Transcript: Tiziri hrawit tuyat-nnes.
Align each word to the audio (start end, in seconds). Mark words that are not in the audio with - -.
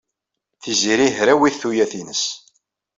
Tiziri 0.61 1.07
hrawit 1.17 1.55
tuyat-nnes. 1.61 2.23